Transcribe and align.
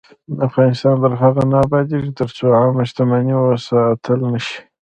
افغانستان 0.47 0.95
تر 1.03 1.13
هغو 1.21 1.43
نه 1.51 1.57
ابادیږي، 1.65 2.11
ترڅو 2.19 2.45
عامه 2.59 2.83
شتمني 2.89 3.35
وساتل 3.39 4.19
نشي. 4.31 4.59